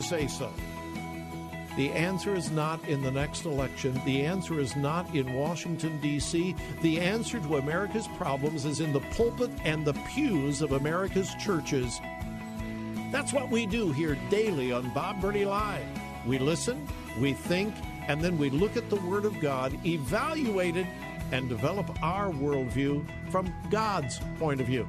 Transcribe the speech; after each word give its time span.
Say 0.00 0.26
so. 0.26 0.50
The 1.76 1.90
answer 1.92 2.34
is 2.34 2.50
not 2.50 2.86
in 2.88 3.02
the 3.02 3.10
next 3.10 3.44
election. 3.44 4.00
The 4.04 4.22
answer 4.22 4.58
is 4.58 4.74
not 4.76 5.14
in 5.14 5.32
Washington, 5.32 6.00
D.C. 6.00 6.54
The 6.82 7.00
answer 7.00 7.38
to 7.38 7.56
America's 7.56 8.08
problems 8.18 8.64
is 8.64 8.80
in 8.80 8.92
the 8.92 9.00
pulpit 9.00 9.50
and 9.64 9.84
the 9.84 9.94
pews 10.12 10.62
of 10.62 10.72
America's 10.72 11.34
churches. 11.36 12.00
That's 13.12 13.32
what 13.32 13.50
we 13.50 13.66
do 13.66 13.92
here 13.92 14.18
daily 14.30 14.72
on 14.72 14.90
Bob 14.90 15.20
Burney 15.20 15.44
Live. 15.44 15.86
We 16.26 16.38
listen, 16.38 16.86
we 17.18 17.32
think, 17.32 17.74
and 18.08 18.20
then 18.20 18.36
we 18.36 18.50
look 18.50 18.76
at 18.76 18.90
the 18.90 18.96
Word 18.96 19.24
of 19.24 19.38
God, 19.40 19.78
evaluate 19.86 20.76
it, 20.76 20.86
and 21.32 21.48
develop 21.48 22.02
our 22.02 22.30
worldview 22.30 23.06
from 23.30 23.52
God's 23.70 24.20
point 24.38 24.60
of 24.60 24.66
view. 24.66 24.88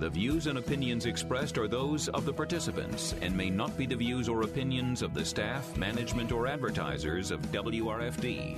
The 0.00 0.08
views 0.08 0.46
and 0.46 0.56
opinions 0.56 1.04
expressed 1.04 1.58
are 1.58 1.68
those 1.68 2.08
of 2.08 2.24
the 2.24 2.32
participants 2.32 3.14
and 3.20 3.36
may 3.36 3.50
not 3.50 3.76
be 3.76 3.84
the 3.84 3.96
views 3.96 4.30
or 4.30 4.44
opinions 4.44 5.02
of 5.02 5.12
the 5.12 5.26
staff, 5.26 5.76
management, 5.76 6.32
or 6.32 6.46
advertisers 6.46 7.30
of 7.30 7.42
WRFD. 7.52 8.56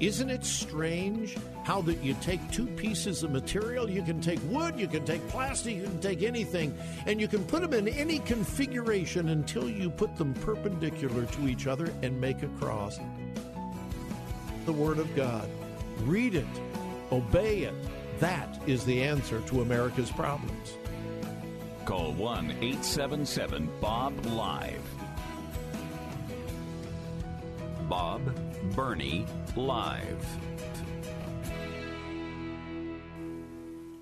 Isn't 0.00 0.28
it 0.28 0.44
strange 0.44 1.36
how 1.62 1.82
that 1.82 2.02
you 2.02 2.16
take 2.20 2.40
two 2.50 2.66
pieces 2.66 3.22
of 3.22 3.30
material? 3.30 3.88
You 3.88 4.02
can 4.02 4.20
take 4.20 4.40
wood, 4.50 4.76
you 4.76 4.88
can 4.88 5.04
take 5.04 5.26
plastic, 5.28 5.76
you 5.76 5.84
can 5.84 6.00
take 6.00 6.24
anything, 6.24 6.76
and 7.06 7.20
you 7.20 7.28
can 7.28 7.44
put 7.44 7.62
them 7.62 7.72
in 7.72 7.86
any 7.86 8.18
configuration 8.18 9.28
until 9.28 9.70
you 9.70 9.88
put 9.88 10.16
them 10.16 10.34
perpendicular 10.34 11.26
to 11.26 11.46
each 11.46 11.68
other 11.68 11.92
and 12.02 12.20
make 12.20 12.42
a 12.42 12.48
cross. 12.58 12.98
The 14.66 14.72
Word 14.72 14.98
of 14.98 15.14
God. 15.14 15.48
Read 16.00 16.34
it, 16.34 16.46
obey 17.12 17.58
it. 17.60 17.74
That 18.20 18.58
is 18.66 18.84
the 18.84 19.04
answer 19.04 19.40
to 19.42 19.62
America's 19.62 20.10
problems. 20.10 20.76
Call 21.84 22.12
1 22.14 22.50
877 22.50 23.70
Bob 23.80 24.26
Live. 24.26 24.82
Bob 27.88 28.20
Burney 28.74 29.24
Live. 29.54 30.26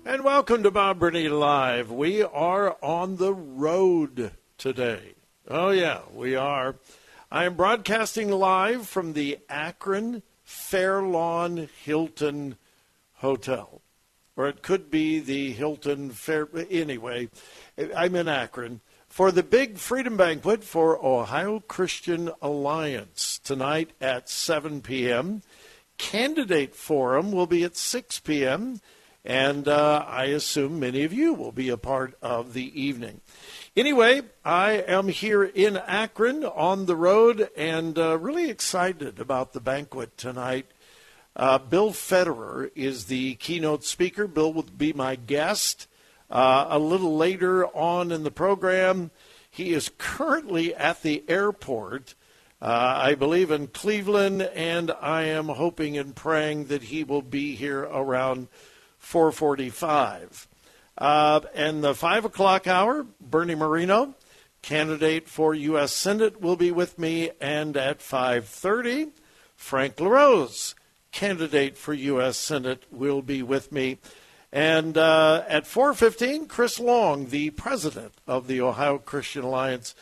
And 0.03 0.23
welcome 0.23 0.63
to 0.63 0.71
Bob 0.71 0.97
Burney 0.97 1.29
Live. 1.29 1.91
We 1.91 2.23
are 2.23 2.75
on 2.81 3.17
the 3.17 3.35
road 3.35 4.31
today. 4.57 5.13
Oh, 5.47 5.69
yeah, 5.69 5.99
we 6.11 6.35
are. 6.35 6.75
I 7.31 7.45
am 7.45 7.53
broadcasting 7.53 8.31
live 8.31 8.87
from 8.87 9.13
the 9.13 9.37
Akron 9.47 10.23
Fairlawn 10.43 11.69
Hilton 11.83 12.55
Hotel. 13.17 13.81
Or 14.37 14.47
it 14.47 14.61
could 14.61 14.91
be 14.91 15.19
the 15.19 15.51
Hilton 15.51 16.11
Fair. 16.11 16.47
Anyway, 16.69 17.29
I'm 17.95 18.15
in 18.15 18.27
Akron 18.27 18.81
for 19.09 19.31
the 19.31 19.41
big 19.41 19.79
freedom 19.79 20.15
banquet 20.15 20.63
for 20.63 21.03
Ohio 21.03 21.59
Christian 21.59 22.29
Alliance 22.39 23.39
tonight 23.43 23.91
at 23.99 24.29
7 24.29 24.81
p.m. 24.81 25.41
Candidate 25.97 26.75
forum 26.75 27.31
will 27.31 27.47
be 27.47 27.63
at 27.63 27.75
6 27.75 28.19
p.m. 28.19 28.79
And 29.25 29.67
uh, 29.67 30.05
I 30.07 30.25
assume 30.25 30.79
many 30.79 31.03
of 31.03 31.11
you 31.11 31.33
will 31.33 31.51
be 31.51 31.69
a 31.69 31.77
part 31.77 32.13
of 32.21 32.53
the 32.53 32.79
evening. 32.79 33.21
Anyway, 33.75 34.21
I 34.45 34.73
am 34.73 35.07
here 35.07 35.43
in 35.43 35.77
Akron 35.77 36.45
on 36.45 36.85
the 36.85 36.95
road 36.95 37.49
and 37.57 37.97
uh, 37.97 38.17
really 38.19 38.49
excited 38.49 39.19
about 39.19 39.53
the 39.53 39.59
banquet 39.59 40.15
tonight. 40.15 40.67
Uh, 41.37 41.59
Bill 41.59 41.91
Federer 41.91 42.71
is 42.73 43.05
the 43.05 43.35
keynote 43.35 43.83
speaker. 43.83 44.25
Bill 44.25 44.51
will 44.51 44.63
be 44.63 44.91
my 44.91 45.15
guest 45.15 45.87
uh, 46.31 46.65
a 46.67 46.79
little 46.79 47.15
later 47.15 47.67
on 47.67 48.11
in 48.11 48.23
the 48.23 48.31
program. 48.31 49.11
He 49.49 49.71
is 49.71 49.91
currently 49.99 50.73
at 50.73 51.03
the 51.03 51.23
airport, 51.27 52.15
uh, 52.59 52.95
I 52.97 53.13
believe 53.13 53.51
in 53.51 53.67
Cleveland, 53.67 54.41
and 54.41 54.91
I 54.99 55.25
am 55.25 55.49
hoping 55.49 55.95
and 55.95 56.15
praying 56.15 56.65
that 56.65 56.81
he 56.81 57.03
will 57.03 57.21
be 57.21 57.55
here 57.55 57.83
around 57.83 58.47
445. 58.97 60.47
Uh, 60.97 61.41
and 61.53 61.83
the 61.83 61.93
5 61.93 62.25
o'clock 62.25 62.65
hour, 62.65 63.05
Bernie 63.21 63.53
Moreno, 63.53 64.15
candidate 64.63 65.29
for 65.29 65.53
U.S. 65.53 65.93
Senate, 65.93 66.41
will 66.41 66.55
be 66.55 66.71
with 66.71 66.97
me. 66.97 67.29
And 67.39 67.77
at 67.77 67.99
5.30, 67.99 69.11
Frank 69.55 69.99
LaRose, 69.99 70.73
candidate 71.17 71.75
for 71.75 71.95
U.S. 71.95 72.37
Senate, 72.37 72.83
will 72.91 73.23
be 73.23 73.41
with 73.41 73.71
me. 73.71 73.97
And 74.51 74.95
uh, 74.99 75.43
at 75.47 75.63
4.15, 75.63 76.47
Chris 76.47 76.79
Long, 76.79 77.29
the 77.29 77.49
president 77.49 78.13
of 78.27 78.45
the 78.45 78.61
Ohio 78.61 78.99
Christian 78.99 79.43
Alliance, 79.43 79.95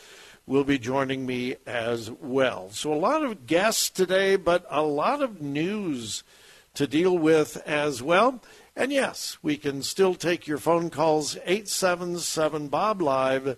will 0.46 0.62
be 0.62 0.78
joining 0.78 1.24
me 1.24 1.56
as 1.66 2.10
well. 2.10 2.68
So 2.70 2.92
a 2.92 3.00
lot 3.00 3.24
of 3.24 3.46
guests 3.46 3.88
today, 3.88 4.36
but 4.36 4.66
a 4.68 4.82
lot 4.82 5.22
of 5.22 5.40
news 5.40 6.22
to 6.74 6.86
deal 6.86 7.16
with 7.16 7.56
as 7.66 8.02
well. 8.02 8.42
And 8.76 8.92
yes, 8.92 9.38
we 9.42 9.56
can 9.56 9.82
still 9.82 10.14
take 10.14 10.46
your 10.46 10.58
phone 10.58 10.90
calls 10.90 11.36
877 11.36 12.68
Bob 12.68 13.00
Live 13.00 13.56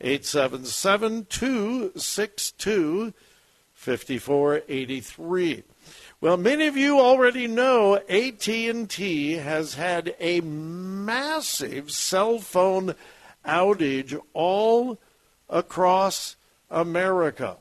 877 0.00 1.26
262 1.26 3.14
5483. 3.74 5.62
Well, 6.18 6.38
many 6.38 6.66
of 6.66 6.78
you 6.78 6.98
already 6.98 7.46
know 7.46 7.96
AT&T 7.96 9.32
has 9.32 9.74
had 9.74 10.14
a 10.18 10.40
massive 10.40 11.90
cell 11.90 12.38
phone 12.38 12.94
outage 13.44 14.18
all 14.32 14.98
across 15.50 16.36
America. 16.70 17.58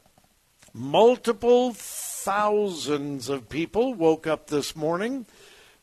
Multiple 0.73 1.73
thousands 1.75 3.27
of 3.27 3.49
people 3.49 3.93
woke 3.93 4.25
up 4.25 4.47
this 4.47 4.73
morning 4.73 5.25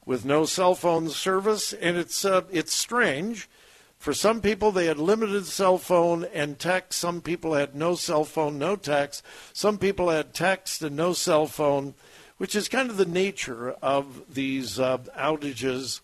with 0.06 0.24
no 0.24 0.46
cell 0.46 0.74
phone 0.74 1.10
service, 1.10 1.74
and 1.74 1.98
it's 1.98 2.24
uh, 2.24 2.40
it's 2.50 2.74
strange. 2.74 3.50
For 3.98 4.14
some 4.14 4.40
people, 4.40 4.72
they 4.72 4.86
had 4.86 4.98
limited 4.98 5.44
cell 5.44 5.76
phone 5.76 6.24
and 6.24 6.58
text. 6.58 6.98
Some 6.98 7.20
people 7.20 7.52
had 7.52 7.74
no 7.74 7.96
cell 7.96 8.24
phone, 8.24 8.58
no 8.58 8.76
text. 8.76 9.22
Some 9.52 9.76
people 9.76 10.08
had 10.08 10.32
text 10.32 10.82
and 10.82 10.96
no 10.96 11.12
cell 11.12 11.46
phone, 11.46 11.94
which 12.42 12.56
is 12.56 12.68
kind 12.68 12.90
of 12.90 12.96
the 12.96 13.06
nature 13.06 13.70
of 13.80 14.34
these 14.34 14.80
uh, 14.80 14.98
outages. 15.16 16.00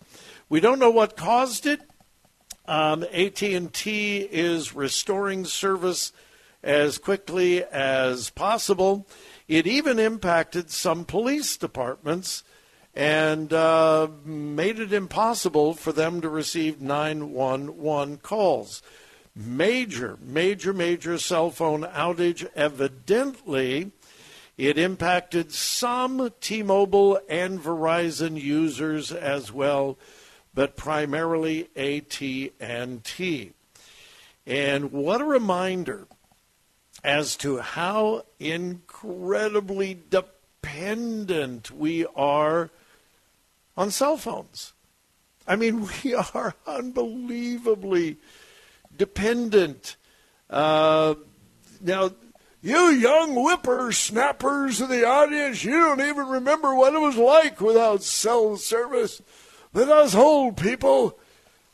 We 0.47 0.61
don't 0.61 0.79
know 0.79 0.89
what 0.89 1.17
caused 1.17 1.65
it. 1.65 1.81
Um, 2.65 3.03
AT&T 3.11 4.29
is 4.31 4.73
restoring 4.73 5.43
service 5.43 6.13
as 6.63 6.97
quickly 6.97 7.65
as 7.65 8.29
possible. 8.29 9.05
It 9.49 9.67
even 9.67 9.99
impacted 9.99 10.71
some 10.71 11.03
police 11.03 11.57
departments 11.57 12.45
and 12.95 13.51
uh, 13.51 14.07
made 14.23 14.79
it 14.79 14.93
impossible 14.93 15.73
for 15.73 15.91
them 15.91 16.21
to 16.21 16.29
receive 16.29 16.79
911 16.79 18.19
calls. 18.19 18.81
Major, 19.35 20.17
major, 20.21 20.71
major 20.71 21.17
cell 21.17 21.51
phone 21.51 21.83
outage. 21.83 22.47
Evidently, 22.55 23.91
it 24.59 24.77
impacted 24.77 25.53
some 25.53 26.33
T 26.41 26.63
Mobile 26.63 27.17
and 27.29 27.57
Verizon 27.57 28.37
users 28.37 29.09
as 29.09 29.53
well, 29.53 29.97
but 30.53 30.75
primarily 30.75 31.69
AT&T. 31.77 33.53
And 34.45 34.91
what 34.91 35.21
a 35.21 35.25
reminder 35.25 36.07
as 37.05 37.37
to 37.37 37.59
how 37.59 38.25
incredibly 38.37 39.97
dependent 40.09 41.71
we 41.71 42.05
are 42.13 42.69
on 43.77 43.91
cell 43.91 44.17
phones. 44.17 44.73
I 45.47 45.55
mean, 45.55 45.87
we 46.03 46.15
are 46.15 46.53
unbelievably 46.67 48.17
dependent. 48.97 49.95
Uh, 50.49 51.15
now, 51.79 52.11
you 52.61 52.89
young 52.89 53.35
whippersnappers 53.35 54.81
in 54.81 54.89
the 54.89 55.05
audience, 55.05 55.63
you 55.63 55.71
don't 55.71 56.01
even 56.01 56.27
remember 56.27 56.75
what 56.75 56.93
it 56.93 56.99
was 56.99 57.15
like 57.15 57.61
without 57.61 58.03
cell 58.03 58.57
service. 58.57 59.21
But 59.71 59.89
us 59.89 60.15
old 60.15 60.57
people, 60.57 61.17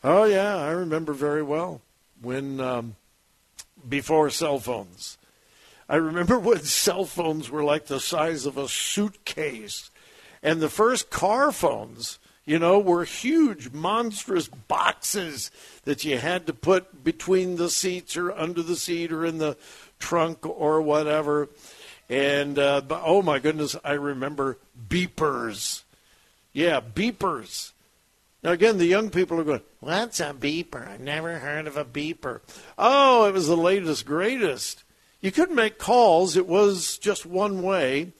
oh 0.03 0.25
yeah, 0.25 0.57
I 0.57 0.69
remember 0.71 1.13
very 1.13 1.41
well 1.41 1.81
when 2.21 2.59
um, 2.59 2.95
before 3.87 4.29
cell 4.29 4.59
phones. 4.59 5.17
I 5.87 5.95
remember 5.95 6.37
when 6.39 6.63
cell 6.63 7.05
phones 7.05 7.49
were 7.49 7.63
like 7.63 7.85
the 7.85 7.99
size 7.99 8.45
of 8.45 8.57
a 8.57 8.67
suitcase, 8.67 9.89
and 10.43 10.61
the 10.61 10.69
first 10.69 11.09
car 11.09 11.51
phones, 11.51 12.19
you 12.45 12.59
know, 12.59 12.77
were 12.77 13.05
huge, 13.05 13.71
monstrous 13.71 14.47
boxes 14.47 15.49
that 15.85 16.03
you 16.03 16.19
had 16.19 16.45
to 16.45 16.53
put 16.53 17.03
between 17.03 17.55
the 17.55 17.71
seats 17.71 18.15
or 18.15 18.31
under 18.31 18.61
the 18.61 18.75
seat 18.75 19.11
or 19.11 19.25
in 19.25 19.39
the 19.39 19.57
trunk 19.99 20.45
or 20.45 20.81
whatever. 20.81 21.49
And 22.09 22.59
uh, 22.59 22.81
oh 22.89 23.21
my 23.21 23.39
goodness, 23.39 23.75
I 23.83 23.93
remember 23.93 24.57
beepers. 24.89 25.83
Yeah, 26.53 26.79
beepers. 26.79 27.71
Now, 28.43 28.51
again, 28.51 28.77
the 28.77 28.85
young 28.85 29.09
people 29.09 29.39
are 29.39 29.43
going, 29.43 29.61
What's 29.79 30.19
a 30.19 30.33
beeper? 30.33 30.87
I've 30.87 30.99
never 30.99 31.39
heard 31.39 31.65
of 31.65 31.77
a 31.77 31.83
beeper. 31.83 32.41
Oh, 32.77 33.25
it 33.25 33.33
was 33.33 33.47
the 33.47 33.57
latest, 33.57 34.05
greatest. 34.05 34.83
You 35.19 35.31
couldn't 35.31 35.55
make 35.55 35.79
calls, 35.79 36.37
it 36.37 36.47
was 36.47 36.99
just 36.99 37.25
one 37.25 37.63
way. 37.63 38.13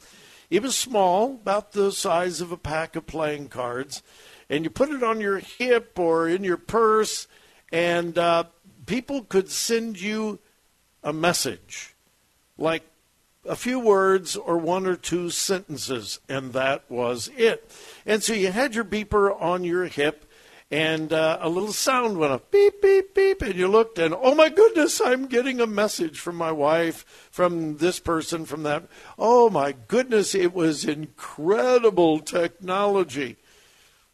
It 0.49 0.63
was 0.63 0.75
small, 0.75 1.33
about 1.35 1.73
the 1.73 1.91
size 1.91 2.41
of 2.41 2.51
a 2.51 2.57
pack 2.57 2.95
of 2.95 3.05
playing 3.05 3.49
cards. 3.49 4.01
And 4.49 4.63
you 4.63 4.69
put 4.69 4.89
it 4.89 5.03
on 5.03 5.21
your 5.21 5.37
hip 5.39 5.97
or 5.99 6.27
in 6.27 6.43
your 6.43 6.57
purse, 6.57 7.27
and 7.71 8.17
uh, 8.17 8.45
people 8.85 9.23
could 9.23 9.51
send 9.51 10.01
you 10.01 10.39
a 11.05 11.13
message 11.13 11.95
like 12.57 12.83
a 13.47 13.55
few 13.55 13.79
words 13.79 14.35
or 14.35 14.57
one 14.57 14.87
or 14.87 14.95
two 14.95 15.29
sentences, 15.29 16.19
and 16.27 16.51
that 16.53 16.83
was 16.89 17.29
it. 17.37 17.71
And 18.05 18.23
so 18.23 18.33
you 18.33 18.51
had 18.51 18.73
your 18.73 18.83
beeper 18.83 19.39
on 19.39 19.63
your 19.63 19.85
hip, 19.85 20.25
and 20.71 21.13
uh, 21.13 21.37
a 21.41 21.47
little 21.47 21.71
sound 21.71 22.17
went 22.17 22.33
up 22.33 22.49
beep, 22.49 22.81
beep, 22.81 23.13
beep, 23.13 23.43
and 23.43 23.53
you 23.53 23.67
looked, 23.67 23.99
and 23.99 24.15
oh 24.19 24.33
my 24.33 24.49
goodness, 24.49 24.99
I'm 24.99 25.27
getting 25.27 25.61
a 25.61 25.67
message 25.67 26.19
from 26.19 26.37
my 26.37 26.51
wife, 26.51 27.29
from 27.29 27.77
this 27.77 27.99
person, 27.99 28.45
from 28.45 28.63
that. 28.63 28.87
Oh 29.19 29.51
my 29.51 29.75
goodness, 29.87 30.33
it 30.33 30.55
was 30.55 30.83
incredible 30.83 32.19
technology. 32.19 33.37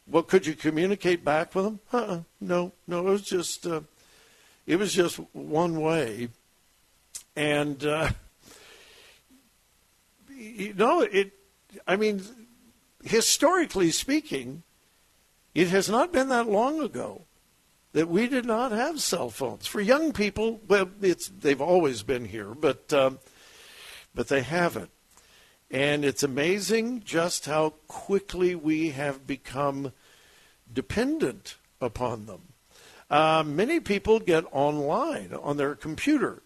Well, 0.06 0.24
could 0.24 0.46
you 0.46 0.56
communicate 0.56 1.24
back 1.24 1.56
with 1.56 1.64
them? 1.64 1.80
Uh-uh. 1.94 2.22
No, 2.42 2.74
no, 2.86 3.00
it 3.00 3.12
was 3.12 3.22
just, 3.22 3.66
uh, 3.66 3.82
it 4.68 4.76
was 4.76 4.94
just 4.94 5.22
one 5.32 5.80
way, 5.80 6.28
and. 7.36 7.84
Uh, 7.86 8.10
you 10.42 10.74
know, 10.74 11.02
it. 11.02 11.34
I 11.88 11.96
mean, 11.96 12.22
historically 13.04 13.92
speaking, 13.92 14.64
it 15.54 15.70
has 15.70 15.90
not 15.90 16.12
been 16.12 16.30
that 16.30 16.50
long 16.50 16.82
ago 16.82 17.26
that 17.94 18.08
we 18.08 18.28
did 18.28 18.46
not 18.46 18.72
have 18.72 19.02
cell 19.02 19.30
phones. 19.30 19.68
For 19.68 19.82
young 19.82 20.12
people, 20.14 20.60
well, 20.68 20.90
it's 21.02 21.28
they've 21.28 21.62
always 21.62 22.04
been 22.04 22.26
here, 22.26 22.54
but 22.56 22.92
um, 22.92 23.20
but 24.16 24.28
they 24.28 24.42
haven't. 24.42 24.90
And 25.70 26.04
it's 26.04 26.24
amazing 26.24 27.04
just 27.06 27.46
how 27.46 27.76
quickly 27.88 28.56
we 28.56 28.90
have 28.90 29.26
become 29.26 29.94
dependent 30.72 31.56
upon 31.80 32.26
them. 32.26 32.42
Uh, 33.10 33.44
many 33.46 33.80
people 33.80 34.20
get 34.20 34.44
online 34.52 35.34
on 35.34 35.58
their 35.58 35.76
computer 35.76 36.42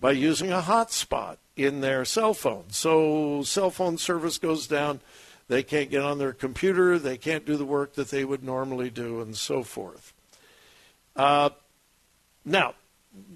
by 0.00 0.12
using 0.12 0.50
a 0.50 0.60
hotspot 0.62 1.36
in 1.56 1.80
their 1.80 2.04
cell 2.04 2.34
phone. 2.34 2.64
So 2.70 3.42
cell 3.44 3.70
phone 3.70 3.98
service 3.98 4.38
goes 4.38 4.66
down. 4.66 5.00
They 5.48 5.62
can't 5.62 5.90
get 5.90 6.02
on 6.02 6.18
their 6.18 6.32
computer. 6.32 6.98
They 6.98 7.16
can't 7.16 7.44
do 7.44 7.56
the 7.56 7.64
work 7.64 7.94
that 7.94 8.10
they 8.10 8.24
would 8.24 8.42
normally 8.42 8.88
do, 8.88 9.20
and 9.20 9.36
so 9.36 9.62
forth. 9.62 10.12
Uh, 11.16 11.50
now, 12.44 12.74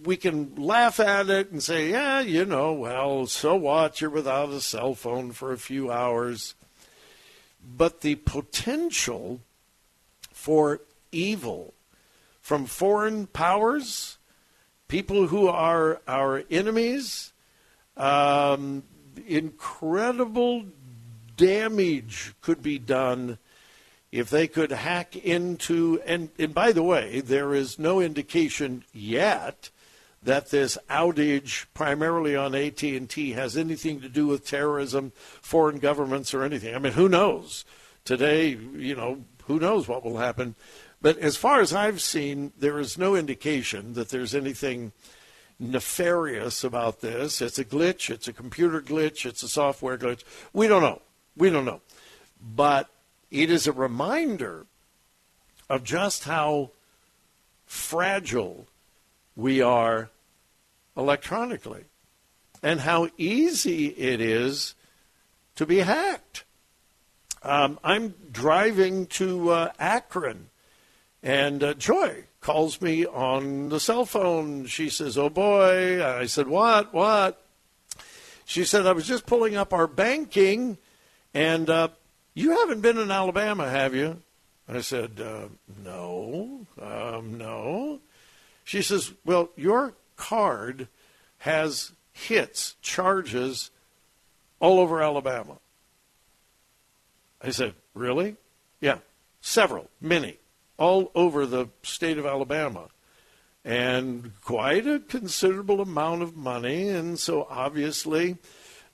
we 0.04 0.16
can 0.16 0.54
laugh 0.54 1.00
at 1.00 1.28
it 1.28 1.50
and 1.50 1.62
say, 1.62 1.90
yeah, 1.90 2.20
you 2.20 2.44
know, 2.44 2.72
well, 2.72 3.26
so 3.26 3.56
what? 3.56 4.00
You're 4.00 4.10
without 4.10 4.50
a 4.50 4.60
cell 4.60 4.94
phone 4.94 5.32
for 5.32 5.52
a 5.52 5.58
few 5.58 5.90
hours. 5.90 6.54
But 7.76 8.02
the 8.02 8.14
potential 8.14 9.40
for 10.32 10.80
evil 11.10 11.74
from 12.40 12.66
foreign 12.66 13.26
powers, 13.26 14.18
people 14.94 15.26
who 15.26 15.48
are 15.48 16.00
our 16.06 16.44
enemies, 16.52 17.32
um, 17.96 18.80
incredible 19.26 20.64
damage 21.36 22.32
could 22.40 22.62
be 22.62 22.78
done 22.78 23.36
if 24.12 24.30
they 24.30 24.46
could 24.46 24.70
hack 24.70 25.16
into 25.16 26.00
and, 26.06 26.28
and 26.38 26.54
by 26.54 26.70
the 26.70 26.84
way 26.84 27.20
there 27.20 27.52
is 27.52 27.76
no 27.76 27.98
indication 27.98 28.84
yet 28.92 29.68
that 30.22 30.50
this 30.50 30.78
outage 30.88 31.66
primarily 31.74 32.36
on 32.36 32.54
AT&T 32.54 33.32
has 33.32 33.56
anything 33.56 34.00
to 34.00 34.08
do 34.08 34.28
with 34.28 34.46
terrorism 34.46 35.10
foreign 35.42 35.80
governments 35.80 36.32
or 36.32 36.44
anything. 36.44 36.72
I 36.72 36.78
mean 36.78 36.92
who 36.92 37.08
knows? 37.08 37.64
Today 38.04 38.50
you 38.50 38.94
know 38.94 39.24
who 39.46 39.58
knows 39.58 39.88
what 39.88 40.04
will 40.04 40.18
happen 40.18 40.54
but 41.04 41.18
as 41.18 41.36
far 41.36 41.60
as 41.60 41.72
i've 41.72 42.00
seen 42.00 42.52
there 42.58 42.78
is 42.80 42.96
no 42.96 43.14
indication 43.14 43.92
that 43.92 44.08
there's 44.08 44.34
anything 44.34 44.92
nefarious 45.58 46.64
about 46.64 47.00
this. 47.00 47.40
It's 47.40 47.58
a 47.58 47.64
glitch, 47.64 48.10
it's 48.10 48.28
a 48.28 48.32
computer 48.32 48.80
glitch, 48.80 49.26
it's 49.26 49.42
a 49.42 49.48
software 49.48 49.98
glitch. 49.98 50.24
We 50.52 50.68
don't 50.68 50.82
know. 50.82 51.02
We 51.36 51.50
don't 51.50 51.64
know. 51.64 51.80
But 52.40 52.90
it 53.30 53.50
is 53.50 53.66
a 53.66 53.72
reminder 53.72 54.66
of 55.68 55.84
just 55.84 56.24
how 56.24 56.70
fragile 57.66 58.66
we 59.34 59.60
are 59.60 60.10
electronically 60.96 61.84
and 62.62 62.80
how 62.80 63.08
easy 63.16 63.86
it 63.88 64.20
is 64.20 64.74
to 65.56 65.66
be 65.66 65.78
hacked. 65.78 66.44
Um, 67.42 67.78
I'm 67.84 68.14
driving 68.32 69.06
to 69.06 69.50
uh, 69.50 69.72
Akron, 69.78 70.48
and 71.24 71.64
uh, 71.64 71.72
Joy 71.72 72.24
calls 72.42 72.82
me 72.82 73.06
on 73.06 73.70
the 73.70 73.80
cell 73.80 74.04
phone. 74.04 74.66
She 74.66 74.90
says, 74.90 75.16
Oh 75.16 75.30
boy. 75.30 76.06
I 76.06 76.26
said, 76.26 76.46
What? 76.46 76.92
What? 76.92 77.42
She 78.44 78.64
said, 78.64 78.86
I 78.86 78.92
was 78.92 79.06
just 79.06 79.24
pulling 79.24 79.56
up 79.56 79.72
our 79.72 79.86
banking, 79.86 80.76
and 81.32 81.70
uh, 81.70 81.88
you 82.34 82.50
haven't 82.50 82.82
been 82.82 82.98
in 82.98 83.10
Alabama, 83.10 83.68
have 83.70 83.94
you? 83.94 84.20
I 84.68 84.82
said, 84.82 85.18
uh, 85.18 85.48
No, 85.82 86.66
um, 86.80 87.38
no. 87.38 88.00
She 88.64 88.82
says, 88.82 89.12
Well, 89.24 89.48
your 89.56 89.94
card 90.16 90.88
has 91.38 91.92
hits, 92.12 92.76
charges 92.82 93.70
all 94.60 94.78
over 94.78 95.02
Alabama. 95.02 95.56
I 97.40 97.48
said, 97.48 97.72
Really? 97.94 98.36
Yeah, 98.82 98.98
several, 99.40 99.88
many 100.02 100.36
all 100.76 101.10
over 101.14 101.46
the 101.46 101.68
state 101.82 102.18
of 102.18 102.26
Alabama 102.26 102.88
and 103.64 104.32
quite 104.42 104.86
a 104.86 105.00
considerable 105.00 105.80
amount 105.80 106.22
of 106.22 106.36
money. 106.36 106.88
And 106.88 107.18
so 107.18 107.46
obviously, 107.48 108.36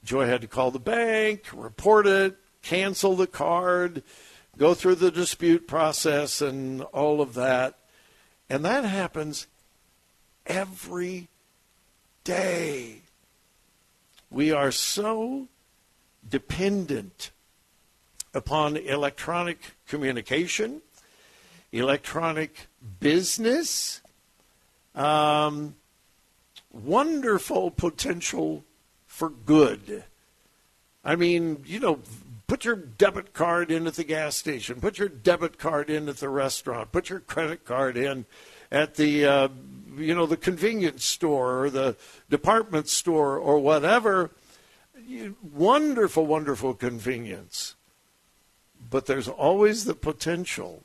Joy 0.05 0.27
had 0.27 0.43
to 0.43 0.47
call 0.47 0.71
the 0.71 0.79
bank, 0.79 1.45
report 1.53 2.07
it, 2.07 2.37
cancel 2.63 3.17
the 3.17 3.27
card, 3.27 4.03
go 4.57 4.75
through 4.75 4.97
the 4.97 5.11
dispute 5.11 5.67
process, 5.67 6.41
and 6.41 6.83
all 6.83 7.21
of 7.21 7.35
that. 7.35 7.79
And 8.49 8.65
that 8.65 8.85
happens 8.85 9.47
every 10.47 11.29
day. 12.25 13.03
We 14.31 14.53
are 14.53 14.71
so 14.71 15.49
dependent 16.29 17.31
upon 18.33 18.77
electronic 18.77 19.59
communication 19.89 20.83
electronic 21.73 22.69
business, 22.99 24.01
um, 24.95 25.75
wonderful 26.73 27.71
potential 27.71 28.65
for 29.07 29.31
good. 29.31 30.05
I 31.05 31.17
mean, 31.17 31.65
you 31.67 31.81
know, 31.81 32.01
put 32.47 32.65
your 32.65 32.77
debit 32.77 33.33
card 33.33 33.71
in 33.71 33.87
at 33.87 33.95
the 33.95 34.05
gas 34.05 34.37
station, 34.37 34.81
put 34.81 34.99
your 34.99 35.09
debit 35.09 35.59
card 35.59 35.89
in 35.89 36.09
at 36.09 36.17
the 36.17 36.29
restaurant, 36.29 36.93
put 36.93 37.09
your 37.09 37.21
credit 37.21 37.65
card 37.65 37.97
in 37.97 38.27
at 38.71 38.97
the 38.97 39.25
uh, 39.25 39.49
you 39.97 40.15
know 40.15 40.27
the 40.27 40.37
convenience 40.37 41.05
store 41.05 41.65
or 41.65 41.71
the 41.71 41.97
department 42.29 42.89
store 42.89 43.39
or 43.39 43.59
whatever. 43.59 44.31
Wonderful, 45.53 46.27
wonderful 46.27 46.75
convenience. 46.75 47.75
But 48.91 49.07
there's 49.07 49.29
always 49.29 49.85
the 49.85 49.95
potential 49.95 50.85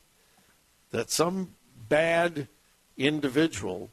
that 0.90 1.10
some 1.10 1.54
bad 1.88 2.48
individual 2.96 3.90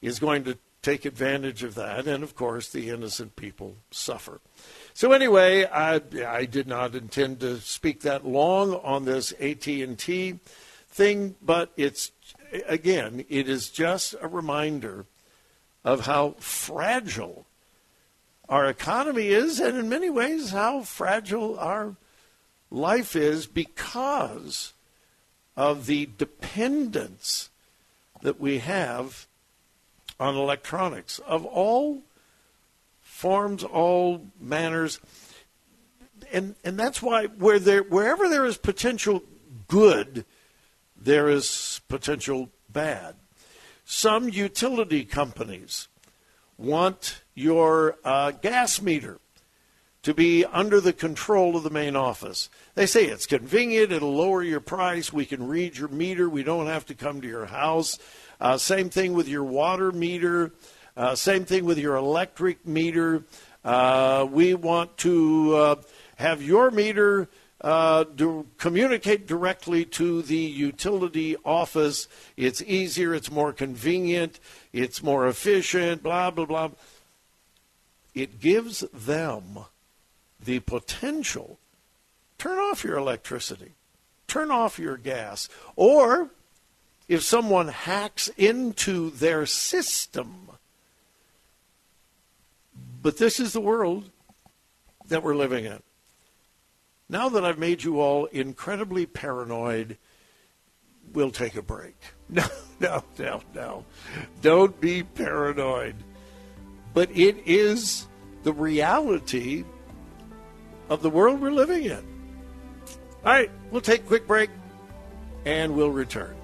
is 0.00 0.18
going 0.18 0.44
to 0.44 0.58
take 0.82 1.06
advantage 1.06 1.62
of 1.62 1.74
that, 1.74 2.06
and 2.06 2.22
of 2.22 2.34
course, 2.34 2.68
the 2.68 2.90
innocent 2.90 3.36
people 3.36 3.76
suffer. 3.90 4.40
So 4.92 5.12
anyway, 5.12 5.64
I, 5.64 6.00
I 6.26 6.44
did 6.44 6.66
not 6.66 6.94
intend 6.94 7.40
to 7.40 7.58
speak 7.60 8.02
that 8.02 8.26
long 8.26 8.74
on 8.74 9.06
this 9.06 9.32
AT&T 9.40 10.38
thing, 10.88 11.36
but 11.40 11.72
it's 11.76 12.12
again, 12.68 13.24
it 13.28 13.48
is 13.48 13.70
just 13.70 14.14
a 14.20 14.28
reminder 14.28 15.06
of 15.84 16.06
how 16.06 16.34
fragile 16.38 17.46
our 18.48 18.66
economy 18.66 19.28
is, 19.28 19.58
and 19.58 19.76
in 19.76 19.88
many 19.88 20.10
ways, 20.10 20.50
how 20.50 20.82
fragile 20.82 21.58
our 21.58 21.96
life 22.70 23.16
is 23.16 23.46
because 23.46 24.73
of 25.56 25.86
the 25.86 26.08
dependence 26.18 27.50
that 28.22 28.40
we 28.40 28.58
have 28.58 29.26
on 30.18 30.36
electronics 30.36 31.18
of 31.20 31.44
all 31.44 32.02
forms, 33.00 33.62
all 33.62 34.26
manners. 34.40 35.00
And, 36.32 36.54
and 36.64 36.78
that's 36.78 37.02
why 37.02 37.26
where 37.26 37.58
there, 37.58 37.82
wherever 37.82 38.28
there 38.28 38.44
is 38.44 38.56
potential 38.56 39.22
good, 39.68 40.24
there 40.96 41.28
is 41.28 41.80
potential 41.88 42.50
bad. 42.70 43.14
Some 43.84 44.28
utility 44.28 45.04
companies 45.04 45.88
want 46.56 47.22
your 47.34 47.96
uh, 48.04 48.30
gas 48.30 48.80
meter 48.80 49.18
to 50.04 50.14
be 50.14 50.44
under 50.44 50.80
the 50.80 50.92
control 50.92 51.56
of 51.56 51.62
the 51.62 51.70
main 51.70 51.96
office. 51.96 52.50
They 52.74 52.86
say 52.86 53.06
it's 53.06 53.26
convenient, 53.26 53.90
it'll 53.90 54.14
lower 54.14 54.42
your 54.42 54.60
price, 54.60 55.12
we 55.12 55.24
can 55.24 55.48
read 55.48 55.76
your 55.76 55.88
meter, 55.88 56.28
we 56.28 56.42
don't 56.42 56.66
have 56.66 56.86
to 56.86 56.94
come 56.94 57.20
to 57.22 57.26
your 57.26 57.46
house. 57.46 57.98
Uh, 58.40 58.58
same 58.58 58.90
thing 58.90 59.14
with 59.14 59.28
your 59.28 59.44
water 59.44 59.90
meter, 59.92 60.52
uh, 60.96 61.14
same 61.14 61.46
thing 61.46 61.64
with 61.64 61.78
your 61.78 61.96
electric 61.96 62.66
meter. 62.66 63.24
Uh, 63.64 64.26
we 64.30 64.52
want 64.52 64.94
to 64.98 65.56
uh, 65.56 65.74
have 66.16 66.42
your 66.42 66.70
meter 66.70 67.26
uh, 67.62 68.04
communicate 68.58 69.26
directly 69.26 69.86
to 69.86 70.20
the 70.20 70.36
utility 70.36 71.34
office. 71.46 72.08
It's 72.36 72.60
easier, 72.60 73.14
it's 73.14 73.30
more 73.30 73.54
convenient, 73.54 74.38
it's 74.70 75.02
more 75.02 75.26
efficient, 75.26 76.02
blah, 76.02 76.30
blah, 76.30 76.44
blah. 76.44 76.70
It 78.14 78.38
gives 78.38 78.80
them 78.92 79.64
the 80.44 80.60
potential 80.60 81.58
turn 82.38 82.58
off 82.58 82.84
your 82.84 82.98
electricity, 82.98 83.72
turn 84.26 84.50
off 84.50 84.78
your 84.78 84.96
gas, 84.96 85.48
or 85.76 86.30
if 87.08 87.22
someone 87.22 87.68
hacks 87.68 88.28
into 88.36 89.10
their 89.10 89.46
system. 89.46 90.48
But 93.02 93.18
this 93.18 93.38
is 93.38 93.52
the 93.52 93.60
world 93.60 94.10
that 95.08 95.22
we're 95.22 95.36
living 95.36 95.64
in. 95.64 95.82
Now 97.08 97.28
that 97.28 97.44
I've 97.44 97.58
made 97.58 97.84
you 97.84 98.00
all 98.00 98.24
incredibly 98.26 99.04
paranoid, 99.04 99.98
we'll 101.12 101.30
take 101.30 101.56
a 101.56 101.62
break. 101.62 101.96
No, 102.26 102.46
no, 102.80 103.04
no, 103.18 103.42
no. 103.54 103.84
Don't 104.40 104.80
be 104.80 105.02
paranoid. 105.02 105.94
But 106.94 107.10
it 107.10 107.36
is 107.46 108.08
the 108.44 108.52
reality 108.52 109.64
of 110.88 111.02
the 111.02 111.10
world 111.10 111.40
we're 111.40 111.50
living 111.50 111.84
in. 111.84 112.04
All 113.24 113.32
right, 113.32 113.50
we'll 113.70 113.80
take 113.80 114.02
a 114.02 114.06
quick 114.06 114.26
break 114.26 114.50
and 115.44 115.74
we'll 115.74 115.90
return. 115.90 116.36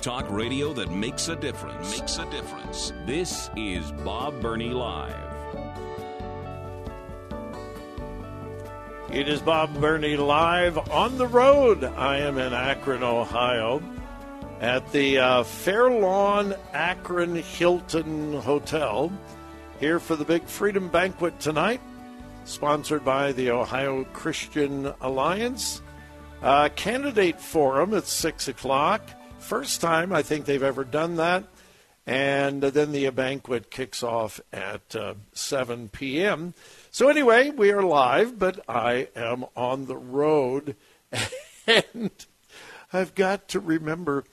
Talk 0.00 0.30
radio 0.30 0.72
that 0.72 0.90
makes 0.90 1.28
a 1.28 1.36
difference. 1.36 1.98
Makes 1.98 2.18
a 2.18 2.30
difference. 2.30 2.92
This 3.04 3.50
is 3.56 3.92
Bob 3.92 4.40
Burney 4.40 4.70
Live. 4.70 5.27
It 9.10 9.26
is 9.26 9.40
Bob 9.40 9.80
Burney 9.80 10.18
live 10.18 10.76
on 10.90 11.16
the 11.16 11.26
road. 11.26 11.82
I 11.82 12.18
am 12.18 12.36
in 12.36 12.52
Akron, 12.52 13.02
Ohio, 13.02 13.82
at 14.60 14.92
the 14.92 15.18
uh, 15.18 15.42
Fairlawn 15.44 16.54
Akron 16.74 17.36
Hilton 17.36 18.34
Hotel, 18.34 19.10
here 19.80 19.98
for 19.98 20.14
the 20.14 20.26
big 20.26 20.44
Freedom 20.44 20.88
Banquet 20.88 21.40
tonight, 21.40 21.80
sponsored 22.44 23.02
by 23.02 23.32
the 23.32 23.50
Ohio 23.50 24.04
Christian 24.12 24.92
Alliance. 25.00 25.80
Uh, 26.42 26.68
candidate 26.76 27.40
forum 27.40 27.94
at 27.94 28.06
6 28.06 28.48
o'clock. 28.48 29.00
First 29.38 29.80
time 29.80 30.12
I 30.12 30.20
think 30.20 30.44
they've 30.44 30.62
ever 30.62 30.84
done 30.84 31.16
that. 31.16 31.44
And 32.06 32.62
then 32.62 32.92
the 32.92 33.08
banquet 33.08 33.70
kicks 33.70 34.02
off 34.02 34.38
at 34.52 34.94
uh, 34.94 35.14
7 35.32 35.88
p.m. 35.88 36.52
So, 36.90 37.08
anyway, 37.08 37.50
we 37.50 37.70
are 37.70 37.82
live, 37.82 38.38
but 38.38 38.60
I 38.68 39.08
am 39.14 39.44
on 39.56 39.86
the 39.86 39.96
road. 39.96 40.76
And 41.68 42.10
I've 42.94 43.14
got 43.14 43.48
to 43.48 43.60
remember 43.60 44.24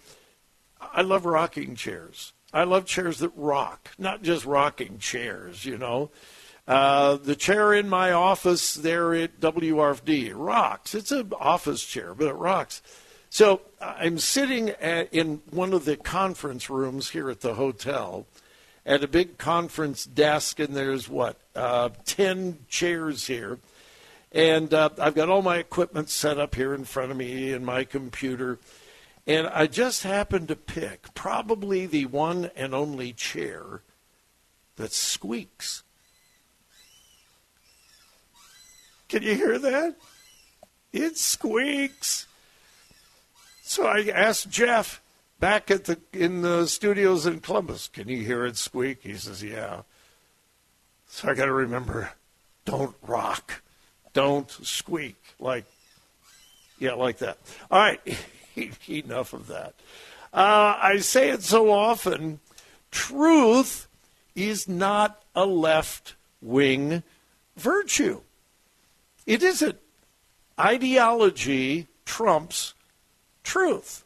I 0.79 1.01
love 1.01 1.25
rocking 1.25 1.75
chairs. 1.75 2.31
I 2.53 2.63
love 2.63 2.85
chairs 2.85 3.19
that 3.19 3.31
rock, 3.35 3.91
not 3.97 4.21
just 4.21 4.45
rocking 4.45 4.99
chairs, 4.99 5.65
you 5.65 5.77
know. 5.77 6.11
Uh, 6.67 7.17
the 7.17 7.35
chair 7.35 7.73
in 7.73 7.89
my 7.89 8.11
office 8.11 8.73
there 8.73 9.13
at 9.13 9.39
WRFD 9.39 10.31
rocks. 10.33 10.95
It's 10.95 11.11
an 11.11 11.33
office 11.39 11.83
chair, 11.83 12.13
but 12.13 12.27
it 12.27 12.35
rocks. 12.35 12.81
So 13.29 13.61
I'm 13.81 14.17
sitting 14.17 14.69
at, 14.69 15.13
in 15.13 15.41
one 15.51 15.73
of 15.73 15.83
the 15.83 15.97
conference 15.97 16.69
rooms 16.69 17.09
here 17.09 17.29
at 17.29 17.41
the 17.41 17.55
hotel 17.55 18.25
at 18.85 19.03
a 19.03 19.07
big 19.07 19.37
conference 19.37 20.05
desk, 20.05 20.59
and 20.59 20.75
there's 20.75 21.09
what, 21.09 21.37
uh, 21.55 21.89
10 22.05 22.59
chairs 22.69 23.27
here. 23.27 23.59
And 24.31 24.73
uh, 24.73 24.89
I've 24.99 25.15
got 25.15 25.29
all 25.29 25.41
my 25.41 25.57
equipment 25.57 26.09
set 26.09 26.37
up 26.37 26.55
here 26.55 26.73
in 26.73 26.83
front 26.83 27.11
of 27.11 27.17
me 27.17 27.51
and 27.53 27.65
my 27.65 27.83
computer. 27.83 28.59
And 29.25 29.47
I 29.47 29.65
just 29.67 30.03
happened 30.03 30.49
to 30.49 30.55
pick 30.55 31.13
probably 31.13 31.85
the 31.87 32.05
one 32.05 32.51
and 32.55 32.75
only 32.75 33.13
chair 33.13 33.81
that 34.75 34.91
squeaks. 34.91 35.83
Can 39.07 39.23
you 39.23 39.35
hear 39.35 39.57
that? 39.57 39.95
It 40.91 41.17
squeaks. 41.17 42.27
So 43.63 43.87
I 43.87 44.09
asked 44.13 44.49
Jeff 44.49 45.01
back 45.45 45.69
at 45.69 45.83
the 45.83 45.99
in 46.11 46.41
the 46.41 46.65
studios 46.65 47.27
in 47.27 47.39
Columbus, 47.39 47.87
"Can 47.87 48.09
you 48.09 48.23
hear 48.23 48.47
it 48.47 48.57
squeak?" 48.57 49.03
He 49.03 49.13
says, 49.13 49.43
"Yeah." 49.43 49.83
So 51.07 51.29
I 51.29 51.35
got 51.35 51.45
to 51.45 51.53
remember, 51.53 52.13
don't 52.65 52.95
rock, 53.03 53.61
don't 54.13 54.49
squeak 54.49 55.21
like, 55.39 55.65
yeah, 56.79 56.93
like 56.93 57.19
that. 57.19 57.37
All 57.69 57.77
right, 57.77 58.01
enough 58.89 59.33
of 59.33 59.45
that. 59.45 59.75
Uh, 60.33 60.79
I 60.81 60.97
say 60.97 61.29
it 61.29 61.43
so 61.43 61.71
often. 61.71 62.39
Truth 62.89 63.87
is 64.33 64.67
not 64.67 65.21
a 65.35 65.45
left 65.45 66.15
wing 66.41 67.03
virtue. 67.55 68.21
It 69.27 69.43
isn't. 69.43 69.77
Ideology 70.59 71.85
trumps 72.03 72.73
truth. 73.43 74.04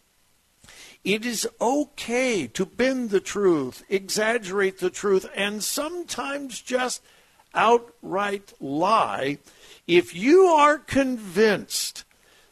It 1.04 1.26
is 1.26 1.48
okay 1.62 2.48
to 2.48 2.66
bend 2.66 3.10
the 3.10 3.22
truth, 3.22 3.84
exaggerate 3.90 4.80
the 4.80 4.90
truth, 4.90 5.26
and 5.36 5.64
sometimes 5.64 6.62
just 6.62 7.02
outright 7.54 8.54
lie 8.60 9.40
if 9.88 10.14
you 10.14 10.46
are 10.46 10.78
convinced 10.78 12.04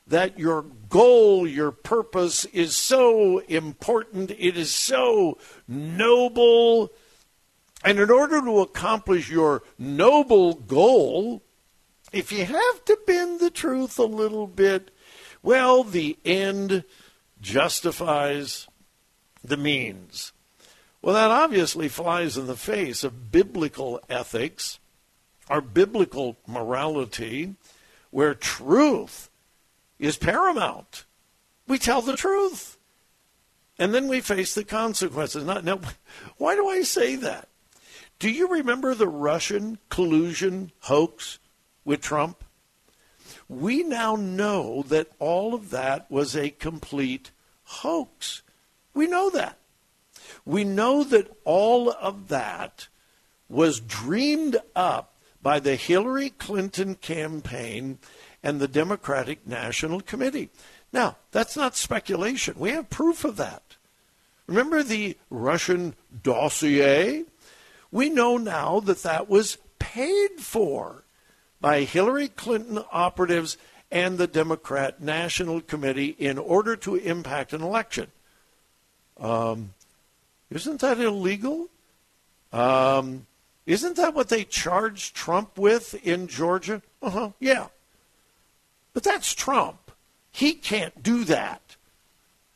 that 0.07 0.39
your 0.39 0.63
goal, 0.89 1.45
your 1.45 1.71
purpose 1.71 2.45
is 2.45 2.75
so 2.75 3.39
important, 3.47 4.31
it 4.31 4.57
is 4.57 4.71
so 4.71 5.37
noble, 5.67 6.91
and 7.83 7.99
in 7.99 8.09
order 8.09 8.41
to 8.41 8.59
accomplish 8.61 9.29
your 9.29 9.61
noble 9.77 10.55
goal, 10.55 11.43
if 12.11 12.31
you 12.31 12.45
have 12.45 12.85
to 12.85 12.97
bend 13.05 13.39
the 13.39 13.51
truth 13.51 13.99
a 13.99 14.03
little 14.03 14.47
bit, 14.47 14.89
well, 15.43 15.83
the 15.83 16.17
end 16.25 16.85
justifies 17.41 18.67
the 19.43 19.57
means. 19.57 20.33
Well, 21.01 21.15
that 21.15 21.31
obviously 21.31 21.87
flies 21.87 22.37
in 22.37 22.47
the 22.47 22.55
face 22.55 23.03
of 23.03 23.31
biblical 23.31 24.01
ethics, 24.09 24.79
our 25.49 25.61
biblical 25.61 26.37
morality, 26.47 27.55
where 28.09 28.33
truth 28.33 29.29
is 29.99 30.17
paramount. 30.17 31.05
We 31.67 31.77
tell 31.77 32.01
the 32.01 32.15
truth. 32.15 32.77
And 33.79 33.93
then 33.93 34.07
we 34.07 34.21
face 34.21 34.55
the 34.55 34.63
consequences. 34.63 35.43
Now, 35.43 35.79
why 36.37 36.55
do 36.55 36.67
I 36.67 36.81
say 36.81 37.15
that? 37.17 37.47
Do 38.19 38.31
you 38.31 38.47
remember 38.47 38.95
the 38.95 39.07
Russian 39.07 39.77
collusion 39.89 40.71
hoax 40.81 41.37
with 41.85 42.01
Trump? 42.01 42.43
We 43.49 43.83
now 43.83 44.15
know 44.15 44.83
that 44.87 45.11
all 45.19 45.53
of 45.53 45.69
that 45.69 46.09
was 46.11 46.35
a 46.35 46.49
complete 46.49 47.31
hoax. 47.63 48.41
We 48.93 49.07
know 49.07 49.29
that. 49.29 49.57
We 50.45 50.63
know 50.63 51.03
that 51.03 51.31
all 51.45 51.91
of 51.91 52.27
that 52.27 52.87
was 53.49 53.79
dreamed 53.79 54.57
up 54.75 55.13
by 55.41 55.59
the 55.59 55.75
Hillary 55.75 56.31
Clinton 56.31 56.95
campaign 56.95 57.99
and 58.43 58.59
the 58.59 58.67
Democratic 58.67 59.47
National 59.47 60.01
Committee. 60.01 60.49
Now, 60.91 61.17
that's 61.31 61.55
not 61.55 61.75
speculation. 61.75 62.55
We 62.57 62.71
have 62.71 62.89
proof 62.89 63.23
of 63.23 63.37
that. 63.37 63.75
Remember 64.45 64.83
the 64.83 65.17
Russian 65.29 65.95
dossier? 66.23 67.25
We 67.91 68.09
know 68.09 68.37
now 68.37 68.79
that 68.81 69.03
that 69.03 69.29
was 69.29 69.57
paid 69.79 70.39
for 70.39 71.03
by 71.59 71.81
Hillary 71.81 72.27
Clinton 72.27 72.79
operatives 72.91 73.57
and 73.89 74.17
the 74.17 74.27
Democrat 74.27 75.01
National 75.01 75.61
Committee 75.61 76.15
in 76.19 76.37
order 76.37 76.75
to 76.75 76.95
impact 76.95 77.53
an 77.53 77.61
election. 77.61 78.11
Um, 79.19 79.73
isn't 80.49 80.81
that 80.81 80.99
illegal? 80.99 81.67
Um, 82.51 83.25
isn't 83.65 83.97
that 83.97 84.13
what 84.13 84.29
they 84.29 84.43
charged 84.43 85.15
Trump 85.15 85.57
with 85.57 85.95
in 86.05 86.27
Georgia? 86.27 86.81
Uh 87.01 87.09
huh, 87.09 87.29
yeah. 87.39 87.67
But 88.93 89.03
that's 89.03 89.33
Trump. 89.33 89.91
He 90.31 90.53
can't 90.53 91.03
do 91.03 91.23
that. 91.25 91.75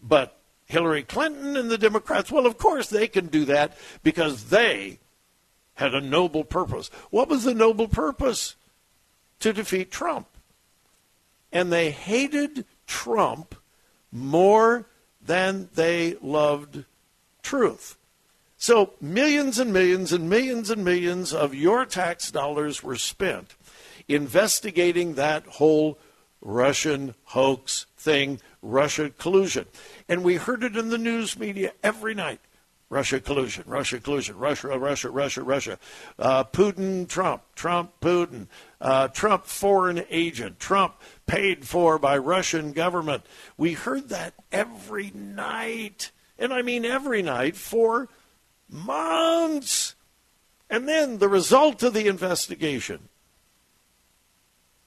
But 0.01 0.37
Hillary 0.65 1.03
Clinton 1.03 1.57
and 1.57 1.69
the 1.69 1.77
Democrats, 1.77 2.31
well, 2.31 2.45
of 2.45 2.57
course 2.57 2.89
they 2.89 3.07
can 3.07 3.27
do 3.27 3.45
that 3.45 3.77
because 4.03 4.45
they 4.45 4.99
had 5.75 5.93
a 5.93 6.01
noble 6.01 6.43
purpose. 6.43 6.89
What 7.09 7.27
was 7.27 7.43
the 7.43 7.53
noble 7.53 7.87
purpose? 7.87 8.55
To 9.41 9.53
defeat 9.53 9.91
Trump. 9.91 10.27
And 11.51 11.71
they 11.71 11.91
hated 11.91 12.65
Trump 12.87 13.55
more 14.11 14.87
than 15.21 15.69
they 15.75 16.15
loved 16.21 16.85
truth. 17.43 17.97
So 18.57 18.93
millions 19.01 19.57
and 19.57 19.73
millions 19.73 20.13
and 20.13 20.29
millions 20.29 20.69
and 20.69 20.85
millions 20.85 21.33
of 21.33 21.55
your 21.55 21.85
tax 21.85 22.29
dollars 22.31 22.83
were 22.83 22.95
spent 22.95 23.55
investigating 24.07 25.15
that 25.15 25.45
whole 25.45 25.97
Russian 26.41 27.15
hoax 27.25 27.85
thing, 27.97 28.39
Russia 28.61 29.09
collusion. 29.09 29.65
And 30.07 30.23
we 30.23 30.35
heard 30.35 30.63
it 30.63 30.75
in 30.75 30.89
the 30.89 30.97
news 30.97 31.37
media 31.37 31.73
every 31.83 32.13
night. 32.13 32.39
Russia 32.89 33.21
collusion, 33.21 33.63
Russia 33.67 33.99
collusion, 33.99 34.37
Russia, 34.37 34.77
Russia, 34.77 35.09
Russia, 35.09 35.43
Russia. 35.43 35.79
Uh, 36.19 36.43
Putin, 36.43 37.07
Trump, 37.07 37.41
Trump, 37.55 37.93
Putin, 38.01 38.47
uh, 38.81 39.07
Trump, 39.09 39.45
foreign 39.45 40.03
agent, 40.09 40.59
Trump 40.59 40.95
paid 41.27 41.67
for 41.67 41.99
by 41.99 42.17
Russian 42.17 42.73
government. 42.73 43.23
We 43.55 43.73
heard 43.73 44.09
that 44.09 44.33
every 44.51 45.11
night, 45.13 46.11
and 46.39 46.51
I 46.51 46.63
mean 46.63 46.83
every 46.83 47.21
night 47.21 47.55
for 47.55 48.09
months. 48.67 49.95
And 50.69 50.87
then 50.87 51.19
the 51.19 51.29
result 51.29 51.83
of 51.83 51.93
the 51.93 52.07
investigation 52.07 53.07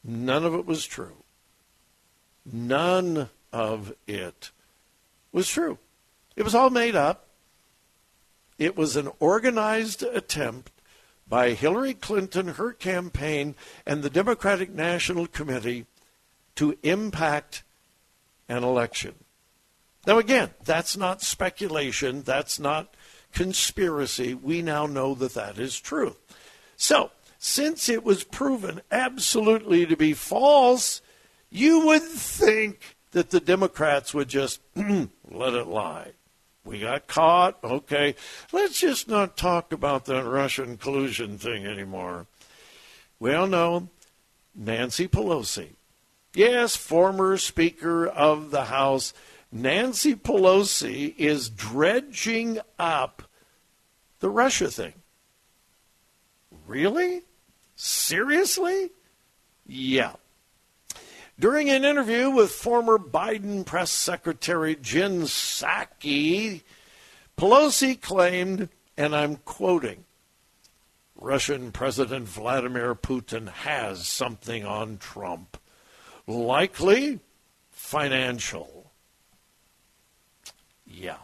none 0.07 0.45
of 0.45 0.55
it 0.55 0.67
was 0.67 0.85
true. 0.85 1.25
None 2.45 3.31
of 3.53 3.95
it 4.07 4.51
was 5.33 5.49
true. 5.49 5.79
It 6.37 6.43
was 6.43 6.55
all 6.55 6.69
made 6.69 6.95
up. 6.95 7.29
It 8.59 8.77
was 8.77 8.97
an 8.97 9.11
organized 9.19 10.03
attempt 10.03 10.71
by 11.35 11.51
Hillary 11.51 11.95
Clinton, 11.95 12.47
her 12.47 12.73
campaign, 12.73 13.57
and 13.85 14.05
the 14.05 14.09
Democratic 14.09 14.73
National 14.73 15.27
Committee 15.27 15.85
to 16.55 16.79
impact 16.85 17.65
an 18.49 18.63
election. 18.63 19.17
Now, 20.07 20.19
again, 20.19 20.51
that's 20.63 20.97
not 20.97 21.23
speculation. 21.23 22.23
That's 22.23 22.61
not 22.61 22.95
conspiracy, 23.33 24.33
we 24.33 24.63
now 24.63 24.87
know 24.87 25.13
that 25.17 25.35
that 25.35 25.59
is 25.59 25.81
true. 25.81 26.15
So, 26.77 27.11
since 27.37 27.89
it 27.89 28.05
was 28.05 28.23
proven 28.23 28.81
absolutely 28.93 29.87
to 29.87 29.97
be 29.97 30.13
false, 30.13 31.03
you 31.51 31.85
would 31.85 32.05
think 32.05 32.97
that 33.11 33.31
the 33.31 33.41
Democrats 33.41 34.15
would 34.15 34.29
just 34.29 34.61
let 34.77 35.55
it 35.55 35.67
lie. 35.67 36.13
We 36.65 36.81
got 36.81 37.07
caught. 37.07 37.63
Okay, 37.63 38.15
let's 38.53 38.81
just 38.81 39.09
not 39.09 39.37
talk 39.37 39.73
about 39.73 40.07
that 40.07 40.25
Russian 40.25 40.79
collusion 40.79 41.37
thing 41.39 41.67
anymore. 41.67 42.27
Well, 43.21 43.47
no, 43.47 43.89
Nancy 44.55 45.07
Pelosi, 45.07 45.71
yes, 46.35 46.75
former 46.77 47.37
Speaker 47.37 48.07
of 48.07 48.51
the 48.51 48.65
House, 48.65 49.13
Nancy 49.53 50.15
Pelosi 50.15 51.15
is 51.17 51.49
dredging 51.49 52.61
up 52.79 53.23
the 54.21 54.31
Russia 54.31 54.71
thing. 54.71 54.95
Really? 56.67 57.23
Seriously? 57.77 58.91
Yeah. 59.67 60.15
During 61.39 61.69
an 61.69 61.85
interview 61.85 62.31
with 62.31 62.53
former 62.53 62.97
Biden 62.97 63.67
press 63.67 63.91
secretary 63.91 64.77
Jen 64.77 65.23
Psaki, 65.23 66.63
Pelosi 67.37 68.01
claimed, 68.01 68.69
and 68.97 69.17
I'm 69.17 69.37
quoting, 69.37 70.05
Russian 71.17 71.73
President 71.73 72.29
Vladimir 72.29 72.95
Putin 72.95 73.49
has 73.49 74.07
something 74.07 74.65
on 74.65 74.99
Trump, 74.99 75.57
likely 76.29 77.19
financial. 77.71 78.93
Yeah. 80.87 81.19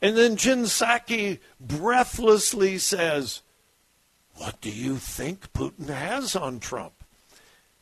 And 0.00 0.16
then 0.16 0.36
Jen 0.36 0.64
Psaki 0.64 1.40
breathlessly 1.58 2.78
says, 2.78 3.42
What 4.34 4.60
do 4.60 4.70
you 4.70 4.96
think 4.96 5.52
Putin 5.52 5.88
has 5.88 6.36
on 6.36 6.60
Trump? 6.60 6.97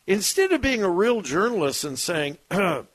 Instead 0.06 0.52
of 0.52 0.60
being 0.60 0.82
a 0.82 0.90
real 0.90 1.20
journalist 1.20 1.84
and 1.84 1.98
saying, 1.98 2.38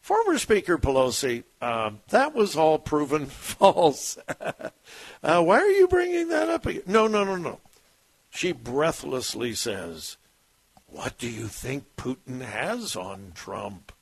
Former 0.00 0.38
Speaker 0.38 0.78
Pelosi, 0.78 1.44
uh, 1.60 1.92
that 2.08 2.34
was 2.34 2.56
all 2.56 2.78
proven 2.78 3.26
false. 3.26 4.18
uh, 5.22 5.42
why 5.42 5.58
are 5.58 5.70
you 5.70 5.88
bringing 5.88 6.28
that 6.28 6.48
up 6.48 6.66
again? 6.66 6.82
No, 6.86 7.06
no, 7.06 7.24
no, 7.24 7.36
no. 7.36 7.60
She 8.30 8.52
breathlessly 8.52 9.54
says, 9.54 10.16
What 10.86 11.18
do 11.18 11.28
you 11.28 11.46
think 11.46 11.96
Putin 11.96 12.40
has 12.42 12.96
on 12.96 13.32
Trump? 13.34 13.92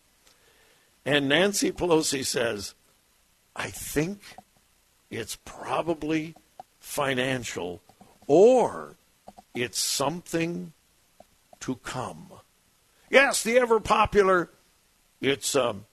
And 1.05 1.29
Nancy 1.29 1.73
Pelosi 1.73 2.25
says, 2.25 2.75
I 3.57 3.69
think 3.69 4.21
it's 5.11 5.37
probably 5.45 6.35
financial 6.79 7.83
or 8.27 8.97
it's 9.55 9.79
something 9.79 10.73
to 11.61 11.75
come. 11.77 12.33
Yes, 13.11 13.43
the 13.43 13.59
ever 13.59 13.81
popular, 13.81 14.51
it's 15.21 15.57
um, 15.57 15.85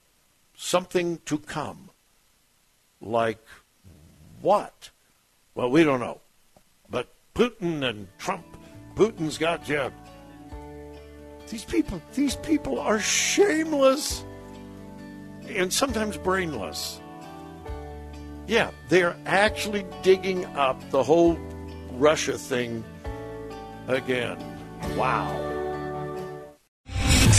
something 0.56 1.18
to 1.26 1.38
come. 1.38 1.90
Like 3.00 3.38
what? 4.40 4.90
Well, 5.54 5.70
we 5.70 5.82
don't 5.82 5.98
know. 5.98 6.20
But 6.88 7.12
Putin 7.34 7.82
and 7.82 8.06
Trump, 8.18 8.44
Putin's 8.94 9.36
got 9.36 9.68
you. 9.68 9.92
These 11.50 11.64
people, 11.64 12.00
these 12.14 12.36
people 12.36 12.78
are 12.78 13.00
shameless 13.00 14.24
and 15.48 15.72
sometimes 15.72 16.16
brainless. 16.16 17.00
Yeah, 18.46 18.70
they're 18.88 19.16
actually 19.26 19.84
digging 20.02 20.44
up 20.56 20.78
the 20.90 21.02
whole 21.02 21.38
Russia 21.92 22.38
thing 22.38 22.84
again. 23.88 24.38
Wow. 24.96 25.57